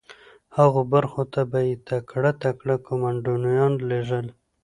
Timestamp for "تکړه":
1.87-2.31, 2.43-2.75